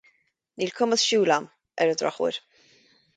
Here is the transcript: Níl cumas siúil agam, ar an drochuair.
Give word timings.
Níl 0.61 0.71
cumas 0.79 1.03
siúil 1.09 1.33
agam, 1.35 1.45
ar 1.85 1.91
an 1.93 2.01
drochuair. 2.03 2.41